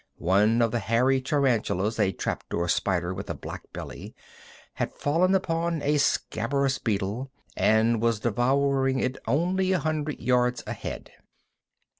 [0.17, 4.15] One of the hairy tarantulas a trap door spider with a black belly
[4.73, 11.11] had fallen upon a scarabæus beetle, and was devouring it only a hundred yards ahead.